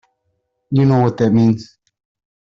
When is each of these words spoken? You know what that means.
You 0.71 0.85
know 0.85 1.01
what 1.03 1.17
that 1.17 1.29
means. 1.29 1.77